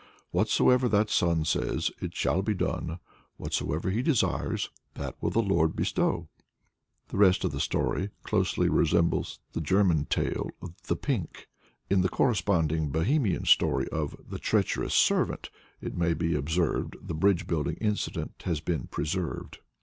Whatsoever 0.31 0.89
that 0.89 1.11
son 1.11 1.45
says 1.45 1.91
it 2.01 2.15
shall 2.15 2.41
be 2.41 2.55
done: 2.55 2.97
whatsoever 3.37 3.91
he 3.91 4.01
desires 4.01 4.71
that 4.95 5.15
will 5.21 5.29
the 5.29 5.43
Lord 5.43 5.75
bestow!'" 5.75 6.27
The 7.09 7.19
rest 7.19 7.43
of 7.43 7.51
the 7.51 7.59
story 7.59 8.09
closely 8.23 8.67
resembles 8.67 9.37
the 9.53 9.61
German 9.61 10.05
tale 10.05 10.49
of 10.59 10.73
"The 10.87 10.95
Pink." 10.95 11.47
In 11.87 12.01
the 12.01 12.09
corresponding 12.09 12.89
Bohemian 12.89 13.45
story 13.45 13.87
of 13.89 14.15
"The 14.27 14.39
Treacherous 14.39 14.95
Servant," 14.95 15.51
it 15.81 15.95
may 15.95 16.15
be 16.15 16.33
observed, 16.33 16.95
the 16.99 17.13
bridge 17.13 17.45
building 17.45 17.75
incident 17.79 18.41
has 18.45 18.59
been 18.59 18.87
preserved. 18.87 19.59